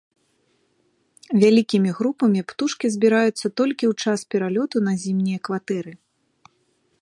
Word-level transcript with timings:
Вялікімі 1.43 1.89
групамі 1.99 2.41
птушкі 2.53 2.87
збіраюцца 2.95 3.47
толькі 3.61 3.85
ў 3.91 4.07
час 4.07 4.19
пералёту 4.33 4.77
на 4.89 4.93
зімнія 5.05 5.39
кватэры. 5.51 5.93